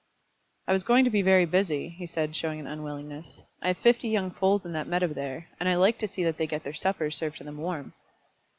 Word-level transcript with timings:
"I 0.67 0.71
was 0.73 0.83
going 0.83 1.03
to 1.05 1.11
be 1.11 1.21
very 1.21 1.45
busy," 1.45 1.89
he 1.89 2.07
said, 2.07 2.35
showing 2.35 2.59
an 2.59 2.65
unwillingness. 2.65 3.43
"I 3.61 3.67
have 3.67 3.77
fifty 3.77 4.07
young 4.09 4.31
foals 4.31 4.65
in 4.65 4.71
that 4.71 4.87
meadow 4.87 5.09
there; 5.09 5.49
and 5.59 5.69
I 5.69 5.75
like 5.75 5.99
to 5.99 6.07
see 6.07 6.23
that 6.23 6.37
they 6.39 6.47
get 6.47 6.63
their 6.63 6.73
suppers 6.73 7.15
served 7.15 7.37
to 7.37 7.43
them 7.43 7.57
warm." 7.57 7.93